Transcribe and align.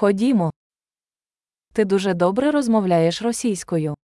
Ходімо. 0.00 0.51
Ти 1.73 1.85
дуже 1.85 2.13
добре 2.13 2.51
розмовляєш 2.51 3.21
російською. 3.21 3.95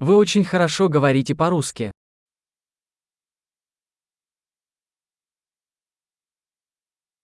Вы 0.00 0.14
очень 0.14 0.44
хорошо 0.44 0.88
говорите 0.88 1.34
по-русски. 1.34 1.92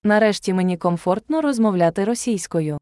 Нарешті 0.02 0.52
мені 0.54 0.76
комфортно 0.76 1.42
розмовляти 1.42 2.04
російською. 2.04 2.78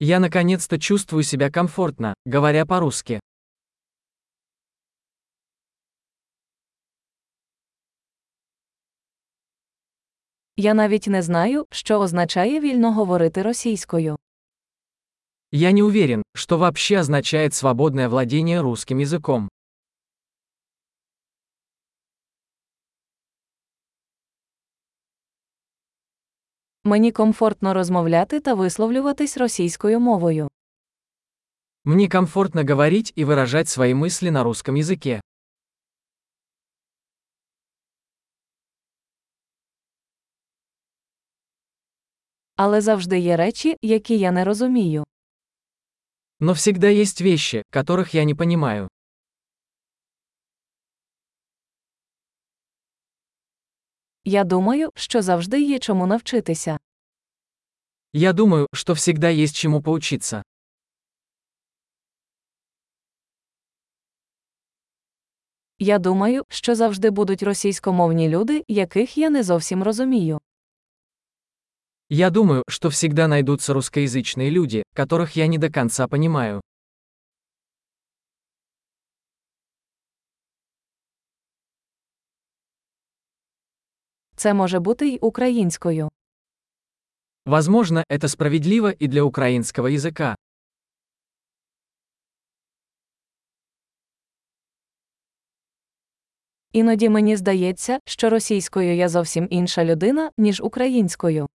Я 0.00 0.18
наконец-то 0.20 0.78
чувствую 0.78 1.24
себя 1.24 1.50
комфортно, 1.50 2.14
говоря 2.26 2.66
по-русски. 2.66 3.20
Я 10.57 10.73
навіть 10.73 11.07
не 11.07 11.21
знаю, 11.21 11.65
що 11.71 11.99
означає 11.99 12.59
вільно 12.59 12.93
говорити 12.93 13.41
російською. 13.41 14.17
Я 15.51 15.71
не 15.71 15.83
уверен, 15.83 16.23
что 16.33 16.57
вообще 16.57 16.99
означает 16.99 17.53
свободное 17.53 18.09
владение 18.09 18.61
русским 18.61 18.99
языком. 18.99 19.49
Мені 26.83 27.11
комфортно 27.11 27.73
розмовляти 27.73 28.39
та 28.39 28.53
висловлюватись 28.53 29.37
російською 29.37 29.99
мовою. 29.99 30.49
Мне 31.85 32.07
комфортно 32.09 32.63
говорить 32.63 33.13
и 33.17 33.25
выражать 33.25 33.69
свои 33.69 33.93
мысли 33.93 34.29
на 34.29 34.43
русском 34.43 34.75
языке. 34.75 35.21
Але 42.64 42.80
завжди 42.80 43.18
є 43.18 43.36
речі, 43.36 43.76
які 43.82 44.18
я 44.18 44.30
не 44.30 44.44
розумію. 44.44 45.04
Но 46.40 46.52
всегда 46.52 46.86
есть 46.86 47.20
вещи, 47.20 47.62
которых 47.72 48.14
я 48.14 48.24
не 48.24 48.34
понимаю. 48.34 48.88
Я 54.24 54.44
думаю, 54.44 54.90
що 54.94 55.22
завжди 55.22 55.62
є 55.62 55.78
чому 55.78 56.06
навчитися. 56.06 56.78
Я 58.12 58.32
думаю, 58.32 58.66
что 58.72 58.92
всегда 58.92 59.30
есть 59.30 59.56
чему 59.56 59.82
поучиться. 59.82 60.42
Я 65.78 65.98
думаю, 65.98 66.44
що 66.48 66.74
завжди 66.74 67.10
будуть 67.10 67.42
російськомовні 67.42 68.28
люди, 68.28 68.64
яких 68.68 69.18
я 69.18 69.30
не 69.30 69.42
зовсім 69.42 69.82
розумію. 69.82 70.40
Я 72.11 72.29
думаю, 72.29 72.63
что 72.69 72.89
всегда 72.89 73.27
найдутся 73.27 73.73
русскоязычные 73.73 74.49
люди, 74.49 74.83
которых 74.95 75.35
я 75.35 75.47
не 75.47 75.57
до 75.57 75.69
конца 75.69 76.07
понимаю. 76.07 76.61
Це 84.35 84.53
може 84.53 84.79
бути 84.79 85.07
й 85.07 85.19
українською. 85.21 86.09
Возможно, 87.45 88.03
это 88.09 88.27
справедливо 88.27 88.91
и 89.01 89.07
для 89.07 89.23
украинского 89.23 89.89
языка. 89.89 90.35
Іноді 96.71 97.09
мені 97.09 97.35
здається, 97.35 97.99
що 98.05 98.29
російською 98.29 98.95
я 98.95 99.09
зовсім 99.09 99.47
інша 99.49 99.85
людина, 99.85 100.31
ніж 100.37 100.61
українською. 100.61 101.47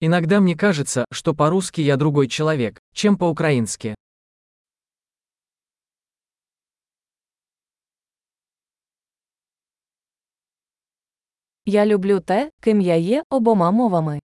Иногда 0.00 0.40
мне 0.40 0.54
кажется, 0.56 1.04
что 1.10 1.34
по-русски 1.34 1.80
я 1.80 1.96
другой 1.96 2.28
человек, 2.28 2.80
чем 2.92 3.16
по-украински. 3.16 3.94
Я 11.64 11.84
люблю 11.86 12.20
те, 12.20 12.50
ким 12.60 12.80
я 12.80 12.96
є 12.96 13.22
обома 13.30 13.70
мовами. 13.70 14.20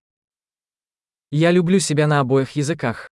Я 1.31 1.53
люблю 1.53 1.81
себя 1.81 2.07
на 2.07 2.21
обоих 2.21 2.57
языках. 2.57 3.12